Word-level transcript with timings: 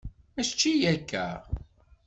Mačči 0.35 0.71
akka? 0.93 1.25